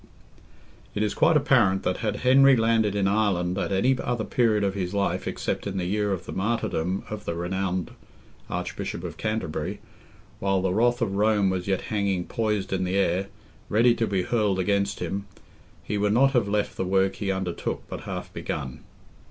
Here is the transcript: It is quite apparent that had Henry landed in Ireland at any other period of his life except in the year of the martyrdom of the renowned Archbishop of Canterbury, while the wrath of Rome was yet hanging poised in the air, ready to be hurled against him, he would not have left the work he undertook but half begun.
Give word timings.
It 0.95 1.03
is 1.03 1.13
quite 1.13 1.37
apparent 1.37 1.83
that 1.83 1.97
had 1.97 2.15
Henry 2.25 2.55
landed 2.55 2.95
in 2.95 3.07
Ireland 3.07 3.55
at 3.59 3.71
any 3.71 3.95
other 3.99 4.23
period 4.23 4.63
of 4.63 4.73
his 4.73 4.95
life 4.95 5.27
except 5.27 5.67
in 5.67 5.77
the 5.77 5.85
year 5.85 6.11
of 6.11 6.25
the 6.25 6.31
martyrdom 6.31 7.03
of 7.11 7.25
the 7.25 7.35
renowned 7.35 7.91
Archbishop 8.49 9.03
of 9.03 9.17
Canterbury, 9.17 9.79
while 10.39 10.59
the 10.59 10.73
wrath 10.73 11.03
of 11.03 11.17
Rome 11.17 11.51
was 11.51 11.67
yet 11.67 11.81
hanging 11.93 12.25
poised 12.25 12.73
in 12.73 12.83
the 12.83 12.95
air, 12.97 13.27
ready 13.69 13.93
to 13.93 14.07
be 14.07 14.23
hurled 14.23 14.57
against 14.57 15.01
him, 15.01 15.27
he 15.83 15.99
would 15.99 16.13
not 16.13 16.31
have 16.31 16.47
left 16.49 16.77
the 16.77 16.83
work 16.85 17.17
he 17.17 17.31
undertook 17.31 17.83
but 17.87 18.01
half 18.01 18.33
begun. 18.33 18.79